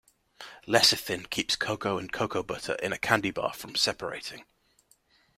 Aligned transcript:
Lecithin 0.65 1.29
keeps 1.29 1.55
cocoa 1.55 1.99
and 1.99 2.11
cocoa 2.11 2.41
butter 2.41 2.73
in 2.81 2.91
a 2.91 2.97
candy 2.97 3.29
bar 3.29 3.53
from 3.53 3.75
separating. 3.75 4.45